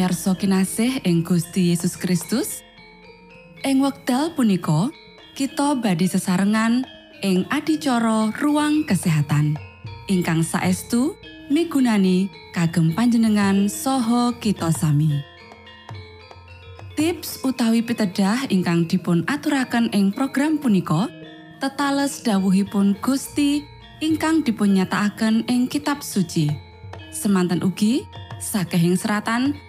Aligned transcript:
Pamirsa 0.00 0.32
kinasih 0.32 1.04
ing 1.04 1.20
Gusti 1.20 1.76
Yesus 1.76 1.92
Kristus, 1.92 2.64
ing 3.60 3.84
wekdal 3.84 4.32
punika 4.32 4.88
kita 5.36 5.76
badhe 5.76 6.08
sesarengan 6.08 6.88
ing 7.20 7.44
adicara 7.52 8.32
ruang 8.40 8.88
kesehatan 8.88 9.60
ingkang 10.08 10.40
saestu 10.40 11.20
migunani 11.52 12.32
kagem 12.56 12.96
panjenengan 12.96 13.68
saha 13.68 14.32
kita 14.40 14.72
sami. 14.72 15.20
Tips 16.96 17.44
utawi 17.44 17.84
pitedah 17.84 18.48
ingkang 18.48 18.88
dipun 18.88 19.20
aturaken 19.28 19.92
ing 19.92 20.16
program 20.16 20.56
punika 20.56 21.12
tetales 21.60 22.24
dawuhipun 22.24 22.96
Gusti 23.04 23.68
ingkang 24.00 24.48
dipunnyatakaken 24.48 25.44
ing 25.44 25.68
kitab 25.68 26.00
suci. 26.00 26.48
Semanten 27.12 27.60
ugi 27.60 28.08
sakehing 28.40 28.96
seratan 28.96 29.68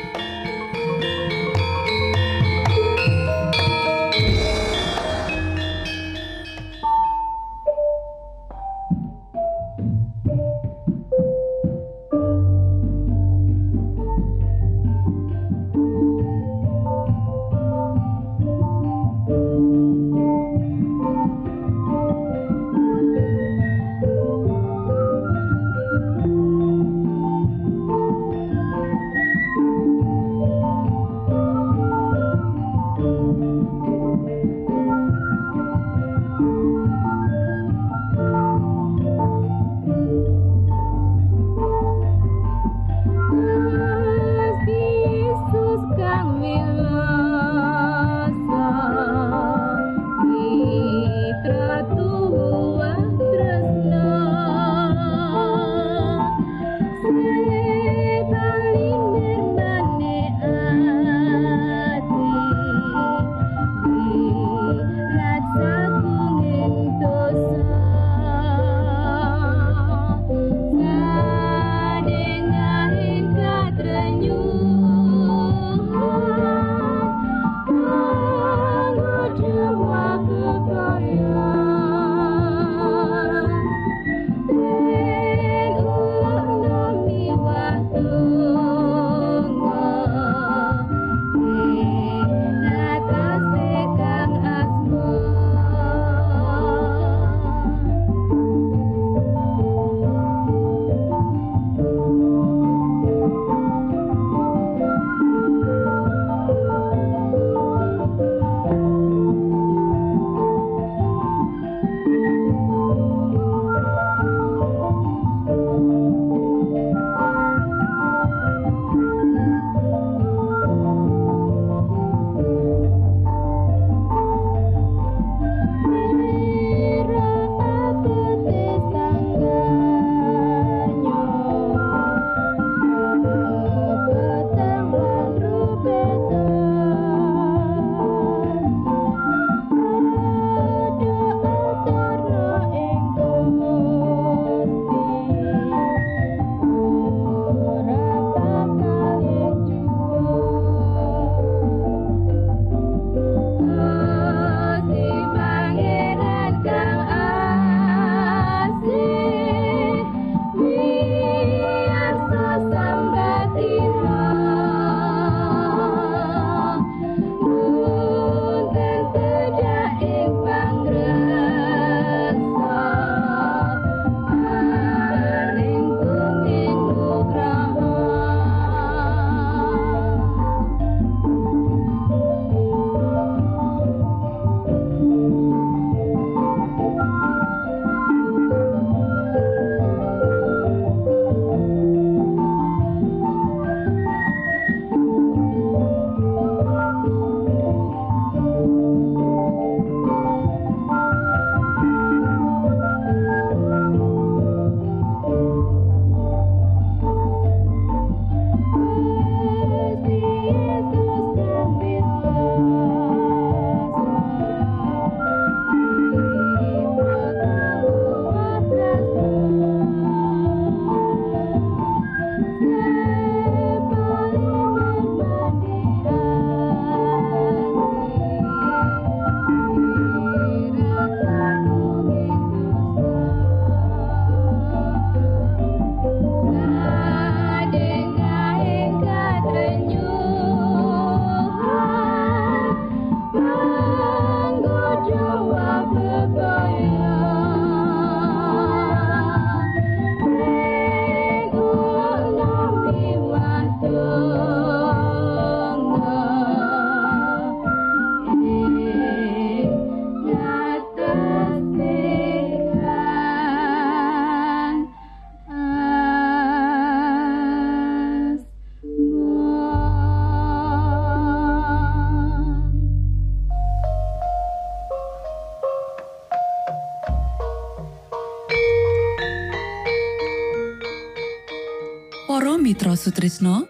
Sutrisno. 283.01 283.65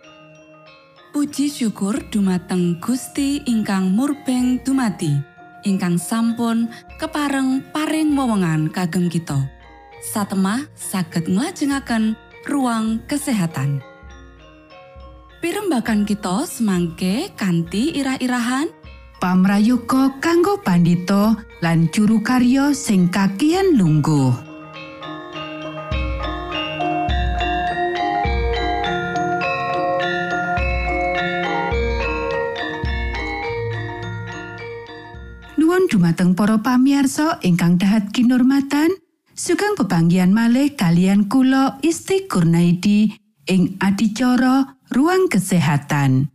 Puji 1.16 1.48
syukur 1.48 2.04
dumateng 2.12 2.84
Gusti 2.84 3.40
ingkang 3.48 3.96
murbeng 3.96 4.60
dumati 4.60 5.16
ingkang 5.64 5.96
sampun 5.96 6.68
kepareng 7.00 7.64
paring 7.72 8.12
wewenngan 8.12 8.68
kagem 8.76 9.08
kita. 9.08 9.40
Satemah 10.04 10.68
saged 10.76 11.32
nglajengaken 11.32 12.20
ruang 12.44 13.00
kesehatan. 13.08 13.80
Pirembakan 15.40 16.04
kita 16.04 16.44
semangke 16.44 17.32
kanthi 17.40 17.96
irah-irahan. 17.96 18.68
Pamrayuga 19.22 20.18
kanggo 20.20 20.60
pandito 20.60 21.38
lan 21.64 21.88
juru 21.94 22.20
karyo 22.20 22.74
sing 22.74 23.08
kakian 23.08 23.78
lungguh. 23.78 24.51
Dumateng 36.12 36.36
para 36.36 36.60
pamiarsa 36.60 37.40
ingkang 37.40 37.80
dahat 37.80 38.12
kinurmatan 38.12 38.92
sugeng 39.32 39.80
pebanggian 39.80 40.36
malih 40.36 40.76
kalian 40.76 41.32
kulo 41.32 41.80
Isti 41.80 42.28
Kurnaidi 42.28 43.16
ing 43.48 43.80
adicara 43.80 44.76
ruang 44.92 45.32
kesehatan 45.32 46.28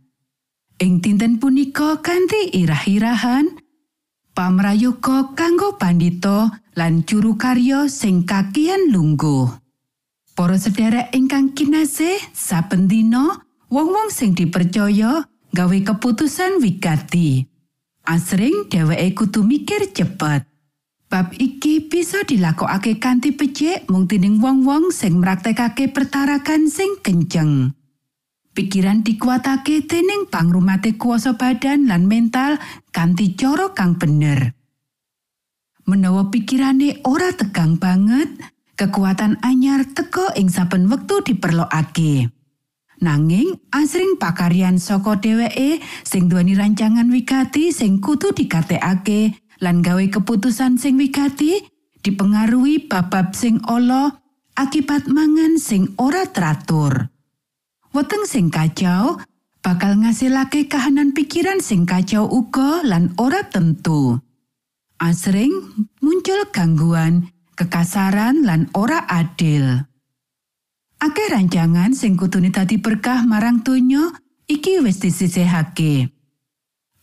ing 0.81 0.97
dinten 0.97 1.37
punika 1.37 2.01
kanthi 2.01 2.57
irah-irahan 2.57 3.53
pamrayuga 4.33 5.37
kanggo 5.37 5.77
pandito 5.77 6.49
lan 6.73 7.05
juru 7.05 7.37
karyo 7.37 7.85
sing 7.85 8.25
kakian 8.25 8.89
lungguh 8.89 9.45
para 10.33 10.57
sedherek 10.57 11.13
ingkang 11.13 11.53
kinasih 11.53 12.17
saben 12.33 12.89
dina 12.89 13.45
wong-wong 13.69 14.09
sing 14.09 14.33
dipercaya 14.33 15.21
gawe 15.53 15.77
keputusan 15.85 16.65
wigati. 16.65 17.56
Asring 18.07 18.71
dheweke 18.71 19.11
kudu 19.13 19.43
mikir 19.43 19.91
cepet. 19.91 20.47
Bab 21.07 21.31
iki 21.35 21.87
bisa 21.87 22.23
dilakokake 22.23 22.99
kanthi 22.99 23.35
becik 23.35 23.87
mung 23.87 24.07
dening 24.07 24.39
wong-wong 24.43 24.91
sing 24.91 25.19
mraktekake 25.19 25.91
pertarakan 25.91 26.67
sing 26.67 26.99
kenceng. 26.99 27.71
Pikiran 28.51 29.05
dikuatake 29.05 29.87
dening 29.87 30.27
pangrumate 30.27 30.99
kuasa 30.99 31.35
badan 31.39 31.87
lan 31.87 32.09
mental 32.09 32.59
kanthi 32.91 33.39
cara 33.39 33.71
kang 33.71 33.95
bener. 33.95 34.51
Menawa 35.87 36.27
pikirane 36.27 36.99
ora 37.07 37.31
tegang 37.31 37.79
banget, 37.79 38.27
kekuatan 38.75 39.39
anyar 39.39 39.87
teko 39.87 40.35
ing 40.35 40.51
saben 40.51 40.91
wektu 40.91 41.23
diperlokake. 41.23 42.36
Nanging 42.97 43.61
asring 43.69 44.17
pakaryan 44.17 44.81
saka 44.81 45.21
dheweke 45.21 45.77
sing 46.01 46.25
duweni 46.25 46.57
rancangan 46.57 47.05
wigati 47.13 47.69
sing 47.69 48.01
kudu 48.01 48.33
dikatekake 48.33 49.37
lan 49.61 49.85
gawe 49.85 50.01
keputusan 50.01 50.81
sing 50.81 50.97
wigati 50.97 51.61
dipengaruhi 52.01 52.89
babab 52.89 53.37
sing 53.37 53.61
ala 53.69 54.17
akibat 54.57 55.05
mangan 55.05 55.61
sing 55.61 55.93
ora 56.01 56.25
teratur. 56.25 57.13
Weteng 57.93 58.25
sing 58.25 58.49
kacau 58.49 59.21
bakal 59.61 60.01
ngasilake 60.01 60.65
kahanan 60.65 61.13
pikiran 61.13 61.61
sing 61.61 61.85
kacau 61.85 62.25
uga 62.25 62.81
lan 62.81 63.13
ora 63.21 63.45
tentu. 63.45 64.17
Asring 64.97 65.53
muncul 66.01 66.49
gangguan, 66.49 67.29
kekasaran 67.53 68.41
lan 68.41 68.73
ora 68.73 69.05
adil. 69.05 69.85
Akeh 70.97 71.29
rancangan 71.29 71.93
sing 71.93 72.17
kudune 72.17 72.49
dadi 72.49 72.81
berkah 72.81 73.21
marang 73.21 73.61
donya 73.61 74.09
iki 74.49 74.81
wis 74.81 74.97
disisihake. 74.97 76.09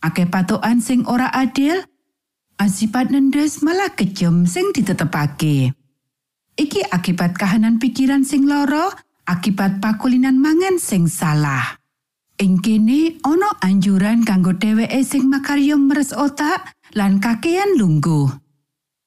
Akeh 0.03 0.27
patokan 0.27 0.83
sing 0.83 1.07
ora 1.07 1.31
adil, 1.31 1.79
asipat 2.59 3.07
nendes 3.07 3.63
malah 3.63 3.95
kejem 3.95 4.43
sing 4.43 4.75
ditetepake. 4.75 5.71
Iki 6.59 6.91
akibat 6.91 7.39
kahanan 7.39 7.79
pikiran 7.79 8.27
sing 8.27 8.47
loro, 8.47 8.91
akibat 9.27 9.79
pakulinan 9.79 10.39
mangan 10.39 10.75
sing 10.75 11.07
salah. 11.07 11.79
Ing 12.35 12.59
kene 12.59 13.15
ana 13.23 13.55
anjuran 13.63 14.27
kanggo 14.27 14.51
dheweke 14.51 15.07
sing 15.07 15.31
makarya 15.31 15.79
meres 15.79 16.11
otak 16.11 16.75
lan 16.91 17.23
kakean 17.23 17.79
lungguh. 17.79 18.27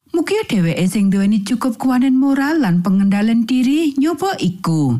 Mugia 0.08 0.40
dheweke 0.48 0.88
sing 0.88 1.12
duweni 1.12 1.44
cukup 1.44 1.76
kuwanen 1.76 2.16
moral 2.16 2.64
lan 2.64 2.80
pengendalian 2.80 3.44
diri 3.44 3.92
nyoba 4.00 4.40
iku. 4.40 4.96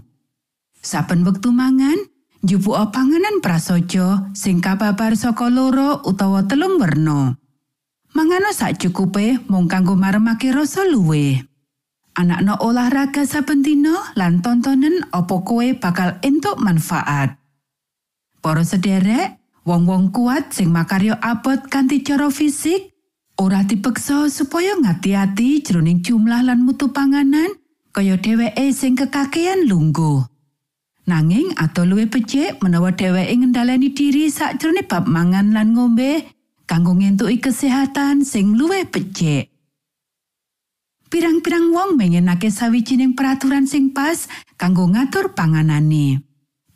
Saben 0.84 1.24
wektu 1.24 1.48
mangan, 1.48 1.96
njupuk 2.44 2.76
panganan 2.92 3.40
prasaja 3.40 4.28
sing 4.36 4.60
kababar 4.60 5.16
saka 5.16 5.48
loro 5.48 6.04
utawa 6.04 6.44
telung 6.44 6.76
werna. 6.76 7.34
Mangano 8.12 8.52
sak 8.52 8.80
mung 9.48 9.68
kanggo 9.68 9.96
maremake 9.96 10.52
rasa 10.52 10.84
luwe. 10.84 11.44
Anakno 12.18 12.58
olahraga 12.60 13.22
saben 13.22 13.62
dina 13.62 13.94
lan 14.18 14.42
tontonen 14.42 15.06
opo 15.14 15.46
kowe 15.46 15.66
bakal 15.78 16.18
entuk 16.20 16.58
manfaat. 16.58 17.38
Para 18.42 18.66
sederek, 18.66 19.38
wong-wong 19.62 20.10
kuat 20.10 20.50
sing 20.50 20.74
makaryo 20.74 21.14
abot 21.22 21.70
kanthi 21.70 22.02
cara 22.02 22.26
fisik, 22.26 22.90
ora 23.38 23.62
dipeksa 23.62 24.26
supaya 24.26 24.74
ngati-ati 24.74 25.62
jroning 25.62 26.02
jumlah 26.02 26.42
lan 26.42 26.66
mutu 26.66 26.90
panganan 26.90 27.54
kaya 27.94 28.18
dheweke 28.18 28.74
sing 28.74 28.98
kekakean 28.98 29.70
lungguh. 29.70 30.26
Nanging 31.08 31.56
atau 31.56 31.88
luwih 31.88 32.10
becik 32.10 32.60
menawa 32.60 32.92
dheweke 32.92 33.32
ngendhaleni 33.32 33.94
diri 33.94 34.28
sakjroning 34.28 34.84
bab 34.84 35.08
mangan 35.08 35.56
lan 35.56 35.72
ngombe 35.72 36.28
kanggo 36.68 36.92
ngentuki 36.92 37.40
kesehatan 37.40 38.26
sing 38.26 38.58
luwih 38.58 38.84
becik. 38.84 39.48
Pirang-pirang 41.08 41.72
wong 41.72 41.96
mengenake 41.96 42.52
sawijining 42.52 43.16
peraturan 43.16 43.64
sing 43.64 43.96
pas 43.96 44.28
kanggo 44.60 44.84
ngatur 44.84 45.32
panganane. 45.32 46.20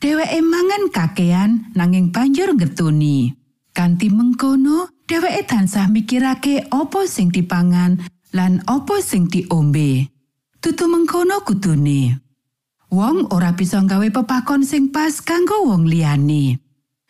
Dheweke 0.00 0.40
mangan 0.40 0.88
kakean 0.88 1.50
nanging 1.76 2.08
banjur 2.08 2.56
ngetuni. 2.56 3.36
Kanti 3.72 4.08
mengkono, 4.12 5.01
dheweke 5.06 5.42
tansah 5.46 5.88
mikirake 5.90 6.66
opo 6.70 7.04
sing 7.08 7.28
dipangan 7.28 8.00
lan 8.32 8.62
opo 8.66 8.98
sing 9.02 9.28
diombe. 9.28 10.08
Tutu 10.62 10.86
mengkono 10.86 11.42
kudune. 11.42 12.22
Wong 12.92 13.32
ora 13.32 13.56
bisa 13.56 13.80
gawe 13.82 14.04
pepakon 14.12 14.62
sing 14.62 14.92
pas 14.92 15.18
kanggo 15.24 15.64
wong 15.66 15.88
liyane. 15.88 16.60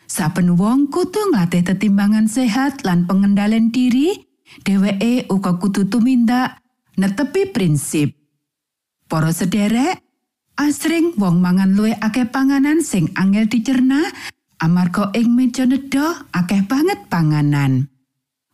Saben 0.06 0.54
wong 0.60 0.92
kudu 0.92 1.32
nglatih 1.32 1.64
tetimbangan 1.64 2.28
sehat 2.28 2.84
lan 2.84 3.08
pengendalian 3.08 3.72
diri, 3.72 4.12
dheweke 4.62 5.26
uga 5.32 5.56
kudu 5.56 5.88
tumindak 5.88 6.60
netepi 7.00 7.48
prinsip. 7.50 8.14
Para 9.08 9.32
sederek, 9.32 10.00
asring 10.56 11.16
wong 11.16 11.40
mangan 11.40 11.72
luwih 11.72 11.96
akeh 11.98 12.28
panganan 12.28 12.84
sing 12.84 13.08
angel 13.16 13.48
dicerna 13.48 14.04
amarga 14.62 15.10
ing 15.18 15.34
meja 15.34 15.66
nedha 15.66 16.22
akeh 16.30 16.62
banget 16.70 17.10
panganan. 17.10 17.90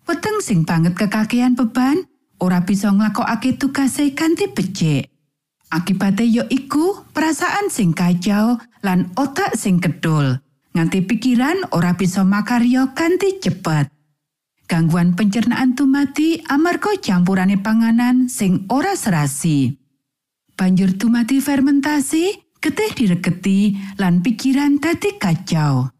Weteng 0.08 0.40
sing 0.40 0.64
banget 0.64 0.96
kekakean 0.96 1.52
beban 1.52 2.08
ora 2.40 2.64
bisa 2.64 2.88
nglakokake 2.88 3.60
tugase 3.60 4.16
kanthi 4.16 4.48
becik. 4.48 5.12
Akibate 5.68 6.24
ya 6.24 6.48
iku 6.48 7.04
perasaan 7.12 7.68
sing 7.68 7.92
kacau 7.92 8.56
lan 8.80 9.12
otak 9.20 9.52
sing 9.52 9.84
kedul. 9.84 10.40
Nganti 10.72 11.04
pikiran 11.04 11.76
ora 11.76 11.92
bisa 11.92 12.24
makarya 12.24 12.96
kanthi 12.96 13.36
cepet. 13.36 13.92
Gangguan 14.64 15.12
pencernaan 15.12 15.76
tumati 15.76 16.40
amarga 16.48 16.96
campurane 17.04 17.60
panganan 17.60 18.32
sing 18.32 18.64
ora 18.72 18.96
serasi. 18.96 19.76
Banjur 20.56 20.96
tumati 20.96 21.40
fermentasi, 21.44 22.56
getih 22.64 22.90
diregeti 22.96 23.76
lan 24.00 24.24
pikiran 24.24 24.80
dadi 24.80 25.20
kacau. 25.20 25.97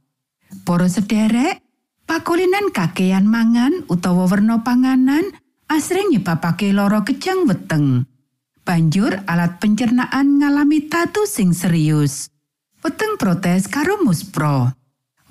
Para 0.68 0.84
sederek, 0.84 1.64
pakulinan 2.04 2.68
kakean 2.68 3.24
mangan 3.24 3.88
utawa 3.88 4.28
werna 4.28 4.60
panganan 4.60 5.24
asring 5.64 6.12
nyebabake 6.12 6.76
lara 6.76 7.00
kejang 7.08 7.48
weteng. 7.48 8.04
Banjur 8.68 9.16
alat 9.24 9.64
pencernaan 9.64 10.36
ngalami 10.36 10.92
tatu 10.92 11.24
sing 11.24 11.56
serius. 11.56 12.28
Weteng 12.84 13.16
protes 13.16 13.64
karo 13.64 13.96
muspro. 14.04 14.76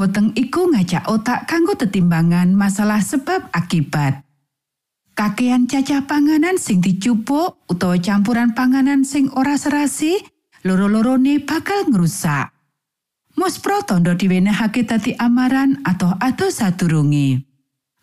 Weteng 0.01 0.33
iku 0.33 0.73
ngajak 0.73 1.05
otak 1.05 1.45
kanggo 1.45 1.77
tetimbangan 1.77 2.57
masalah 2.57 3.05
sebab 3.05 3.53
akibat. 3.53 4.25
Kakean 5.13 5.69
cacah 5.69 6.09
panganan 6.09 6.57
sing 6.57 6.81
dicupuk 6.81 7.61
utawa 7.69 8.01
campuran 8.01 8.57
panganan 8.57 9.05
sing 9.05 9.29
ora 9.37 9.53
serasi, 9.53 10.17
loro-lorone 10.65 11.45
bakal 11.45 11.85
ngrusak 11.93 12.56
muspro 13.37 13.85
tondo 13.85 14.17
diwenehake 14.17 14.83
dadi 14.83 15.13
amaran 15.15 15.79
atau 15.85 16.17
atau 16.17 16.49
sadurunge. 16.49 17.45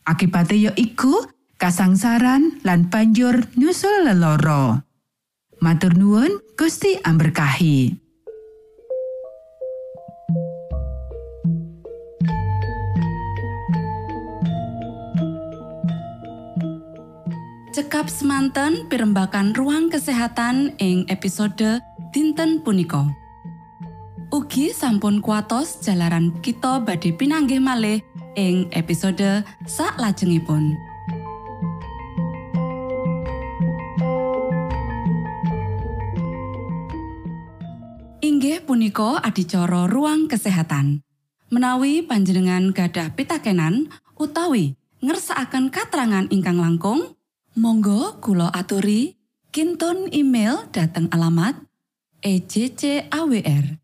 Akibate 0.06 0.54
ya 0.54 0.72
iku 0.78 1.26
kasangsaran 1.58 2.62
lan 2.62 2.88
banjur 2.88 3.50
nyusul 3.58 4.06
lelara. 4.06 4.86
Matur 5.58 5.98
nuwun 5.98 6.38
Gusti 6.54 6.96
amberkahi. 7.02 7.98
Cekap 17.74 18.06
semanten 18.06 18.86
pimbakan 18.86 19.50
ruang 19.50 19.90
kesehatan 19.90 20.78
ing 20.78 21.10
episode 21.10 21.82
dinten 22.14 22.62
punika. 22.62 23.24
Ugi 24.34 24.74
sampun 24.74 25.22
kuatos 25.22 25.78
jalaran 25.78 26.34
kita 26.42 26.82
badhe 26.82 27.14
pinanggih 27.14 27.62
malih 27.62 28.02
ing 28.34 28.66
episode 28.74 29.46
sak 29.62 29.94
lajengipun. 29.94 30.74
Inggih 38.26 38.58
punika 38.66 39.22
adicara 39.22 39.86
ruang 39.86 40.26
kesehatan. 40.26 41.06
Menawi 41.54 42.02
panjenengan 42.02 42.74
gadah 42.74 43.14
pitakenan 43.14 43.86
utawi 44.18 44.74
ngersakaken 44.98 45.70
katrangan 45.70 46.26
ingkang 46.34 46.58
langkung, 46.58 47.14
Monggo 47.54 48.18
Kulo 48.18 48.50
aturi 48.50 49.14
Kinton 49.54 50.10
email 50.10 50.66
dateng 50.74 51.06
alamat 51.14 51.54
ejcawr@ 52.18 53.83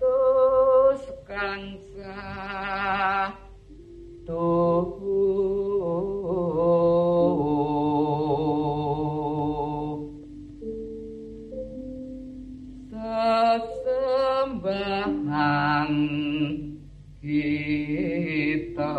kangsa 1.31 2.19
tuhu 4.27 5.23
sesembahan 14.51 15.91
kita 17.23 18.95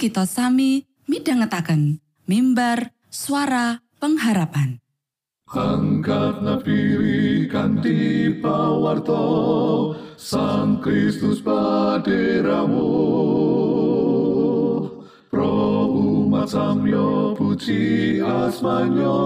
kita 0.00 0.24
sami 0.24 0.88
midhangetaken 1.04 2.00
mimbar 2.24 2.88
suara 3.12 3.84
pengharapan. 4.00 4.80
Angkatna 5.44 6.56
piri 6.64 7.44
kanthi 7.50 8.32
pawarto 8.40 9.92
Sang 10.14 10.78
Kristus 10.78 11.42
paderamu 11.42 12.86
Pro 15.26 15.90
umat 15.90 16.54
samyo 16.54 17.34
puji 17.34 18.22
asmanyo 18.22 19.18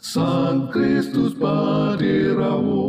Sang 0.00 0.72
Kristus 0.72 1.36
paderamu 1.36 2.88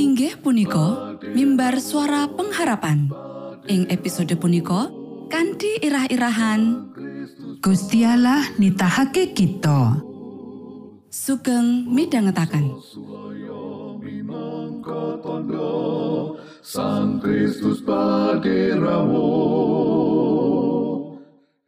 Inggih 0.00 0.40
punika 0.40 1.20
mimbar 1.36 1.76
suara 1.76 2.24
pengharapan. 2.24 3.31
Ing 3.70 3.86
episode 3.90 4.34
punika 4.38 4.90
kanthi 5.30 5.78
irah-irahan 5.82 6.90
Gusti 7.62 8.02
Allah 8.02 8.42
nitahake 8.58 9.30
kita. 9.30 10.12
sugeng 11.12 11.92
midhangetaken. 11.92 12.72
Sang 16.62 17.20
Kristus 17.20 17.84
paderamu 17.84 19.28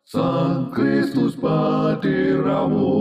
Sang 0.05 0.69
Kristus 0.69 1.33
paderamu 1.39 2.93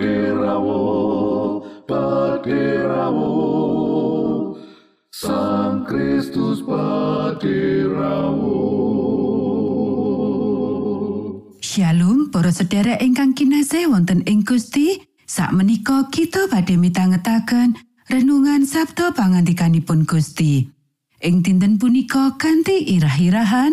paderamu 0.00 1.60
paderamu 1.84 3.36
Sang 5.12 5.84
Kristus 5.84 6.64
paderamu 6.64 8.56
Shalom 11.60 12.32
para 12.32 12.48
sedherek 12.48 13.04
ingkang 13.04 13.36
kinasih 13.36 13.92
wonten 13.92 14.24
ing 14.24 14.40
Gusti. 14.42 15.04
Sakmenika 15.28 16.10
kita 16.10 16.50
badhe 16.50 16.74
mitangetaken 16.74 17.78
renungan 18.10 18.66
Sabda 18.66 19.14
pangandikanipun 19.14 20.08
Gusti. 20.08 20.66
Ing 21.20 21.44
dinten 21.44 21.76
punika 21.78 22.34
kanthi 22.40 22.96
irah-irahan 22.96 23.70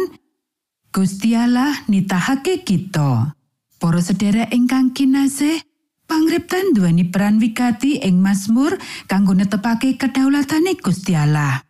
Gusti 0.92 1.34
Allah 1.34 1.74
nitahake 1.90 2.62
kita. 2.68 3.34
Para 3.82 4.02
sedherek 4.02 4.54
ingkang 4.54 4.94
kinasih, 4.94 5.67
pangriptan 6.08 6.72
duweni 6.74 7.06
peran 7.06 7.38
wigati 7.38 8.02
ing 8.02 8.24
Mazmur 8.24 8.80
kanggo 9.06 9.36
netepake 9.36 10.00
kedaulatane 10.00 10.80
Gusti 10.80 11.14
Allah. 11.14 11.62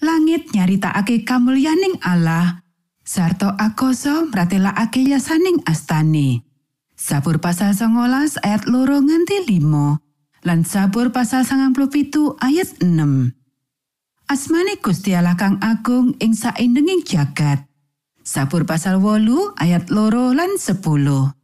Langit 0.00 0.54
nyaritakake 0.56 1.28
kamulyaning 1.28 2.00
Allah 2.00 2.64
sarta 3.04 3.58
akoso 3.58 4.30
mratelakake 4.30 5.02
yasaning 5.04 5.60
astane. 5.66 6.46
Sabur 6.94 7.42
pasal 7.42 7.74
19 7.74 8.38
ayat 8.46 8.70
loro 8.70 9.02
nganti 9.02 9.44
5 9.44 10.46
lan 10.46 10.64
sabur 10.64 11.10
pasal 11.10 11.42
97 11.44 12.38
ayat 12.40 12.68
6. 12.78 13.34
Asmane 14.30 14.78
Gusti 14.78 15.10
Allah 15.18 15.34
kang 15.34 15.58
agung 15.58 16.14
ing 16.22 16.38
saindenging 16.38 17.02
jagat. 17.02 17.66
Sabur 18.22 18.62
pasal 18.62 19.02
8 19.02 19.58
ayat 19.58 19.90
loro 19.90 20.30
lan 20.30 20.54
10. 20.54 21.39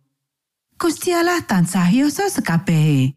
Gusti 0.77 1.09
Allah 1.09 1.41
tansah 1.41 1.89
yasa 1.89 2.29
sekabehe. 2.29 3.17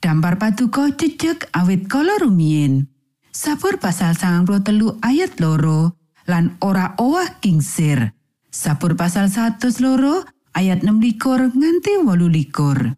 Dampar 0.00 0.40
paduka 0.40 0.88
jejeg 0.96 1.44
awit 1.52 1.92
kala 1.92 2.16
rumiyin. 2.24 2.88
Sabur 3.36 3.76
pasal 3.76 4.16
93 4.16 5.04
ayat 5.04 5.36
loro 5.36 5.92
lan 6.24 6.56
ora 6.64 6.96
owah 6.96 7.36
kingsir. 7.44 8.16
Sabur 8.48 8.96
pasal 8.96 9.28
100 9.28 9.60
loro 9.84 10.24
ayat 10.56 10.80
6 10.80 10.96
likur 11.04 11.52
nganti 11.52 12.00
wolu 12.00 12.32
likur. 12.32 12.96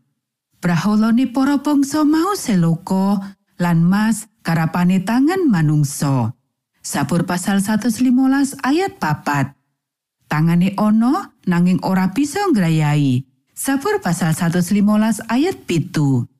Praholone 0.62 1.26
para 1.34 1.58
bangsa 1.58 2.06
mau 2.06 2.38
seloko 2.38 3.18
lan 3.58 3.82
mas 3.82 4.30
karapane 4.46 5.02
tangan 5.02 5.42
manungsa. 5.50 6.38
Sabur 6.86 7.26
pasal 7.26 7.66
115 7.66 8.62
ayat 8.62 8.94
papat. 9.02 9.58
Tangane 10.30 10.78
ono 10.78 11.42
nanging 11.50 11.82
ora 11.82 12.14
bisa 12.14 12.46
ngrayai. 12.46 13.27
Sabur 13.58 13.98
pasal 13.98 14.38
115 14.38 15.26
ayat 15.26 15.66
pitu. 15.66 16.30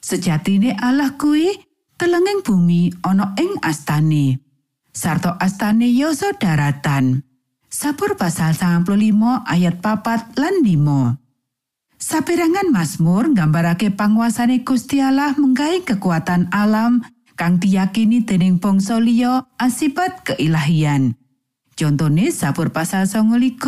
Sejatine 0.00 0.72
Allah 0.80 1.12
kuwi 1.20 1.52
telenging 2.00 2.40
bumi 2.40 2.96
ana 3.04 3.36
ing 3.36 3.60
astane. 3.60 4.40
Sarto 4.88 5.36
astane 5.36 5.92
yoso 5.92 6.32
daratan. 6.40 7.28
Sabur 7.68 8.16
pasal 8.16 8.56
95 8.56 8.88
ayat 9.44 9.84
papat 9.84 10.32
lan 10.40 10.64
5. 10.64 11.20
Saperangan 12.00 12.72
Mazmur 12.72 13.36
nggambarake 13.36 13.92
panguasane 13.92 14.64
Gusti 14.64 15.04
Allah 15.04 15.36
kekuatan 15.84 16.48
alam 16.56 17.04
kang 17.36 17.60
diyakini 17.60 18.24
dening 18.24 18.56
bangsa 18.56 18.96
liya 18.96 19.44
asipat 19.60 20.24
keilahian. 20.24 21.20
Contone 21.76 22.32
Sabur 22.32 22.72
pasal 22.72 23.04
29, 23.04 23.60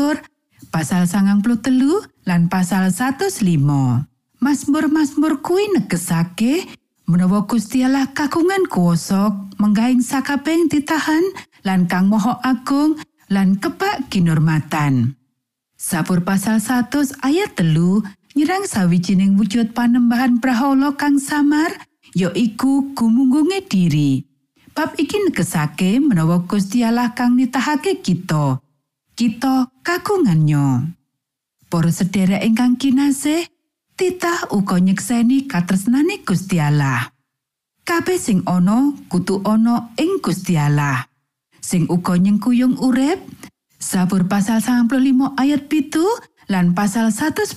pasal 0.73 1.05
93 1.05 2.17
lan 2.29 2.53
pasal 2.53 2.93
105. 2.93 3.41
Mazmur-mazmur 4.45 5.41
kuwi 5.41 5.73
negesake 5.73 6.69
menawa 7.09 7.49
Gusti 7.49 7.81
Allah 7.81 8.13
kagungan 8.13 8.69
kuwasa 8.69 9.33
menggaing 9.57 10.05
sakabeng 10.05 10.69
ditahan 10.69 11.25
lan 11.65 11.89
kang 11.89 12.13
moho 12.13 12.37
agung 12.45 13.01
lan 13.33 13.57
kebak 13.57 14.13
kinurmatan. 14.13 15.17
Sabur 15.81 16.21
pasal 16.21 16.61
100 16.61 17.17
ayat 17.25 17.57
telu 17.57 18.05
nyerang 18.37 18.69
sawijining 18.69 19.41
wujud 19.41 19.73
panembahan 19.73 20.37
prahala 20.37 20.93
kang 21.01 21.17
samar 21.17 21.73
ya 22.13 22.29
iku 22.37 22.93
gumunggunge 22.93 23.65
diri. 23.65 24.21
Bab 24.77 24.95
iki 25.01 25.17
negesake 25.25 25.97
menawa 25.99 26.45
Gusti 26.45 26.85
kang 27.17 27.41
nitahake 27.41 28.05
kita. 28.05 28.61
Kita 29.19 29.67
kagungannya. 29.83 30.98
Para 31.69 31.93
sedherek 31.93 32.41
ingkang 32.49 32.81
kinasih, 32.81 33.45
titah 33.93 34.49
uga 34.57 34.81
nyekseni 34.81 35.45
katresnane 35.45 36.25
Gusti 36.25 36.57
Allah. 36.57 37.13
Kabeh 37.85 38.17
sing 38.17 38.41
ana 38.49 38.97
kudu 39.13 39.45
ana 39.45 39.93
ing 40.01 40.25
Gusti 40.25 40.57
Allah. 40.57 41.05
Sing 41.61 41.85
uga 41.93 42.17
nyengkuyung 42.17 42.81
urip, 42.81 43.21
Sabur 43.79 44.27
pasal 44.27 44.59
95 44.59 45.39
ayat 45.39 45.71
pitu 45.71 46.03
lan 46.51 46.75
pasal 46.75 47.15
147 47.15 47.55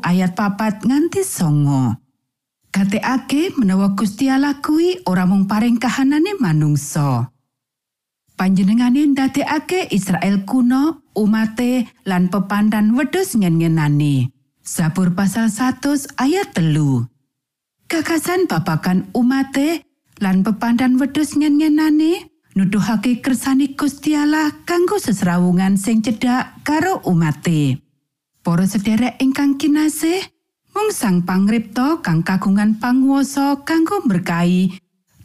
ayat 0.00 0.32
papat 0.32 0.80
nganti 0.80 1.20
songo. 1.20 1.98
Gatekake 2.72 3.58
menawa 3.60 3.92
Gusti 3.92 4.32
Allah 4.32 4.62
kuwi 4.64 5.04
ora 5.04 5.28
mung 5.28 5.44
paring 5.44 5.76
kahanane 5.76 6.38
manungsa. 6.40 7.28
Panjenengane 8.38 9.12
ndadekake 9.12 9.92
Israel 9.92 10.48
kuno, 10.48 11.09
umate 11.16 11.90
lan 12.06 12.30
pepandan 12.30 12.94
wedhus 12.94 13.34
ngen-ngenane. 13.38 14.30
Sabur 14.60 15.14
pasal 15.16 15.50
100 15.50 16.14
ayat 16.20 16.54
telu. 16.54 17.06
Gagasan 17.90 18.46
babakan 18.46 19.10
umate 19.16 19.82
lan 20.22 20.46
pepandan 20.46 21.00
wedhus 21.00 21.34
ngen-ngenane 21.34 22.30
nuduhake 22.54 23.18
kersane 23.24 23.74
Gusti 23.74 24.14
Allah 24.14 24.52
kanggo 24.66 24.98
sesrawungan 24.98 25.74
sing 25.80 26.02
cedhak 26.04 26.62
karo 26.62 27.02
umate. 27.06 27.82
Para 28.40 28.64
sedherek 28.64 29.20
ingkang 29.20 29.60
kinasih, 29.60 30.22
mung 30.72 30.90
sang 30.94 31.26
pangripta 31.26 32.00
kang 32.00 32.22
kagungan 32.22 32.78
panguwasa 32.78 33.62
kanggo 33.66 34.00
berkahi 34.06 34.70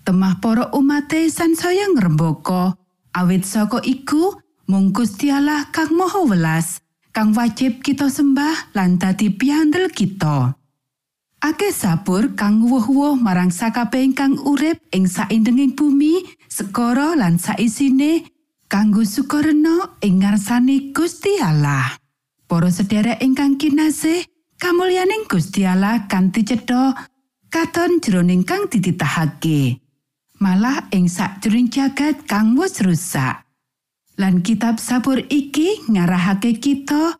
temah 0.05 0.37
para 0.37 0.69
umate 0.77 1.25
sansaya 1.33 1.89
ngrembaka 1.89 2.77
awit 3.17 3.41
saka 3.41 3.81
iku 3.81 4.37
mung 4.65 4.89
Gusti 4.89 5.29
Allah 5.29 5.69
kang 5.69 5.93
maha 5.93 6.25
welas 6.25 6.81
kang 7.13 7.31
wajib 7.31 7.85
kita 7.85 8.09
sembah 8.11 8.75
lan 8.75 8.99
dadi 8.99 9.31
piandel 9.31 9.87
kita. 9.93 10.57
Akeh 11.45 11.69
sabur 11.69 12.33
kang 12.33 12.65
wuh-wuh 12.65 13.13
marang 13.15 13.53
sakabeh 13.53 14.09
kang 14.17 14.35
urip 14.41 14.81
ing 14.89 15.05
saindenging 15.05 15.77
bumi, 15.77 16.25
sekara 16.49 17.13
lan 17.13 17.37
saisine 17.37 18.25
kanggo 18.65 19.05
sukarena 19.05 19.95
ing 20.01 20.25
ngarsane 20.25 20.89
Gusti 20.89 21.37
Allah. 21.37 21.93
Para 22.49 22.73
sedherek 22.73 23.21
ingkang 23.21 23.61
kinasih, 23.61 24.25
kamulyaning 24.57 25.29
Gusti 25.29 25.69
Allah 25.69 26.09
kanthi 26.09 26.41
cetha 26.41 26.97
katon 27.53 28.01
jroning 28.01 28.41
kang 28.41 28.65
dititahake. 28.65 29.79
Malah 30.41 30.89
ing 30.91 31.05
sakjroning 31.05 31.69
jagat 31.69 32.25
kang 32.25 32.57
wis 32.57 32.81
rusak. 32.81 33.44
Lan 34.15 34.47
kitab 34.47 34.79
sabur 34.79 35.19
iki 35.27 35.91
ngarahake 35.91 36.63
kita 36.63 37.19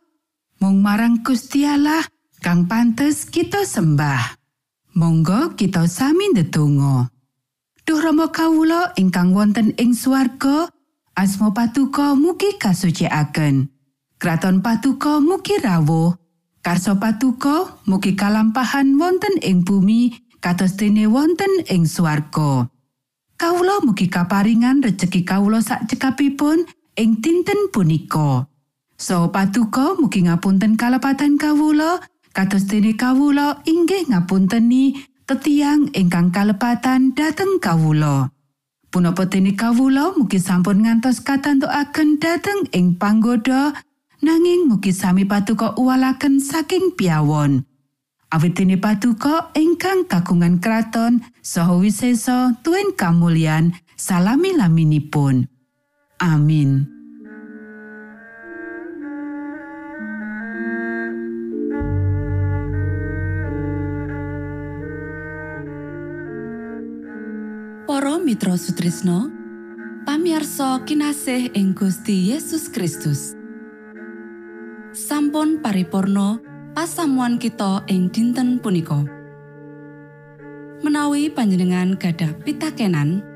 mung 0.64 0.80
marang 0.80 1.20
Gusti 1.20 1.68
Allah 1.68 2.00
kang 2.40 2.64
pantes 2.64 3.28
kita 3.28 3.68
sembah. 3.68 4.40
Monggo 4.96 5.52
kita 5.60 5.84
sami 5.92 6.32
ndedonga. 6.32 7.12
Duh 7.84 8.00
Rama 8.00 8.32
kawula 8.32 8.96
ingkang 8.96 9.36
wonten 9.36 9.76
ing 9.76 9.92
swarga, 9.92 10.72
asma 11.12 11.52
patuko 11.52 12.16
mugi 12.16 12.56
kasucikaken. 12.56 13.68
Kraton 14.16 14.64
patuko 14.64 15.20
mugi 15.20 15.60
rawuh. 15.60 16.16
Karso 16.64 16.96
patuko 16.96 17.84
mugi 17.84 18.16
kalampahan 18.16 18.96
wonten 18.96 19.36
ing 19.44 19.68
bumi 19.68 20.16
kados 20.40 20.80
dene 20.80 21.04
wonten 21.12 21.60
ing 21.68 21.84
swarga. 21.84 22.72
Kawula 23.36 23.84
mugi 23.84 24.08
kaparingan 24.08 24.80
rejeki 24.80 25.28
kawula 25.28 25.60
sak 25.60 25.84
cekapipun 25.92 26.64
ing 26.96 27.20
dinten 27.20 27.68
punika. 27.70 28.48
So 28.96 29.28
patuko 29.28 30.00
mugi 30.00 30.24
ngapunten 30.24 30.80
kalepatan 30.80 31.36
kawula 31.36 32.00
kados 32.32 32.64
dene 32.64 32.96
kawula 32.96 33.60
inggih 33.68 34.08
ngapunteni 34.08 35.04
tetiang 35.28 35.92
ingkang 35.92 36.32
kalepatan 36.32 37.12
dhateng 37.12 37.60
kawula. 37.60 38.32
Punapa 38.88 39.28
dene 39.28 39.52
kawula 39.52 40.16
mugi 40.16 40.40
sampun 40.40 40.88
ngantos 40.88 41.20
katantukaken 41.20 42.16
dhateng 42.16 42.64
ing 42.72 42.96
panggoda 42.96 43.76
nanging 44.24 44.64
mugi 44.64 44.96
sami 44.96 45.28
patuko 45.28 45.76
uwalaken 45.76 46.40
saking 46.40 46.96
piawon. 46.96 47.68
Awit 48.32 48.56
dene 48.56 48.80
patuko 48.80 49.52
ingkang 49.52 50.08
kagungan 50.08 50.58
kraton 50.64 51.20
saha 51.44 51.76
wisesa 51.76 52.56
tuen 52.64 52.96
kamulyan 52.96 53.76
salami-laminipun. 54.00 55.52
Amin. 56.16 56.88
Para 67.84 68.16
Mitra 68.16 68.56
Sutrisno 68.56 69.28
pamiarsa 70.08 70.80
kinasih 70.88 71.52
ing 71.52 71.76
Gusti 71.76 72.32
Yesus 72.32 72.72
Kristus 72.72 73.36
sampun 74.96 75.60
paripurno 75.60 76.40
pasamuan 76.72 77.36
kita 77.36 77.84
ing 77.92 78.08
dinten 78.08 78.56
punika 78.56 79.04
menawi 80.80 81.28
panjenengan 81.28 81.92
gadah 82.00 82.32
pitakenan 82.40 83.35